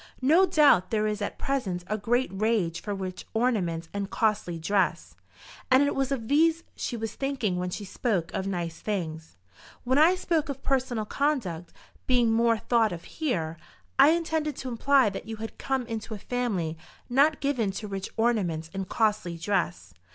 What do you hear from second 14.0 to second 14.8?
intended to